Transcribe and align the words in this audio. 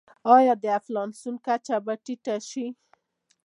آیا 0.35 0.53
د 0.61 0.65
انفلاسیون 0.77 1.35
کچه 1.45 1.75
به 1.85 1.93
ټیټه 2.03 2.35
شي؟ 2.49 2.65